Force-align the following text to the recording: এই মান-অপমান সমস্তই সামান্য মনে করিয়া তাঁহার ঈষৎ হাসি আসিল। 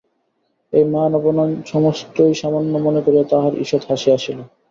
এই 0.73 0.85
মান-অপমান 0.87 1.49
সমস্তই 1.65 2.33
সামান্য 2.33 2.73
মনে 2.85 3.01
করিয়া 3.05 3.25
তাঁহার 3.31 3.53
ঈষৎ 3.63 3.81
হাসি 3.89 4.09
আসিল। 4.17 4.37